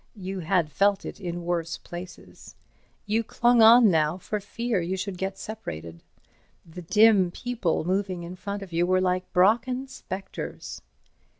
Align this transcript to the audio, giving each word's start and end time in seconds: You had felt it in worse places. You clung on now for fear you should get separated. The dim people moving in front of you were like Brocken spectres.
You 0.15 0.39
had 0.39 0.71
felt 0.71 1.05
it 1.05 1.21
in 1.21 1.43
worse 1.45 1.77
places. 1.77 2.55
You 3.05 3.23
clung 3.23 3.61
on 3.61 3.91
now 3.91 4.17
for 4.17 4.39
fear 4.39 4.81
you 4.81 4.97
should 4.97 5.15
get 5.15 5.37
separated. 5.37 6.01
The 6.65 6.81
dim 6.81 7.29
people 7.29 7.83
moving 7.85 8.23
in 8.23 8.35
front 8.35 8.63
of 8.63 8.73
you 8.73 8.87
were 8.87 8.99
like 8.99 9.31
Brocken 9.31 9.87
spectres. 9.87 10.81